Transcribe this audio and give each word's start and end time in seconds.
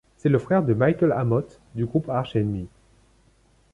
C'est 0.17 0.29
le 0.29 0.39
frère 0.39 0.63
de 0.63 0.73
Michael 0.73 1.11
Amott, 1.11 1.61
du 1.75 1.85
groupe 1.85 2.09
Arch 2.09 2.35
Enemy. 2.35 2.67